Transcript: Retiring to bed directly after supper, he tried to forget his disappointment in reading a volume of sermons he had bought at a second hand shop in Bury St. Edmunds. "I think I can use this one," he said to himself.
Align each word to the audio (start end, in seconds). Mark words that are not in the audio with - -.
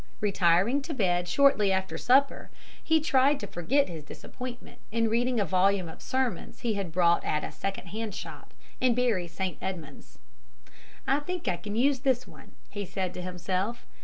Retiring 0.19 0.81
to 0.81 0.95
bed 0.95 1.25
directly 1.27 1.71
after 1.71 1.95
supper, 1.95 2.49
he 2.83 2.99
tried 2.99 3.39
to 3.39 3.45
forget 3.45 3.87
his 3.87 4.03
disappointment 4.03 4.79
in 4.91 5.09
reading 5.11 5.39
a 5.39 5.45
volume 5.45 5.87
of 5.87 6.01
sermons 6.01 6.61
he 6.61 6.73
had 6.73 6.91
bought 6.91 7.23
at 7.23 7.43
a 7.43 7.51
second 7.51 7.89
hand 7.89 8.15
shop 8.15 8.51
in 8.79 8.95
Bury 8.95 9.27
St. 9.27 9.59
Edmunds. 9.61 10.17
"I 11.05 11.19
think 11.19 11.47
I 11.47 11.57
can 11.57 11.75
use 11.75 11.99
this 11.99 12.27
one," 12.27 12.53
he 12.71 12.83
said 12.83 13.13
to 13.13 13.21
himself. 13.21 13.85